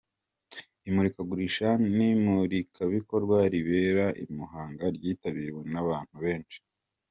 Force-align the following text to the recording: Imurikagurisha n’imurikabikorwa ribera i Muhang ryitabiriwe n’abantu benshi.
Imurikagurisha 0.87 1.67
n’imurikabikorwa 1.95 3.37
ribera 3.53 4.05
i 4.23 4.25
Muhang 4.35 4.77
ryitabiriwe 4.95 5.61
n’abantu 5.73 6.15
benshi. 6.25 6.57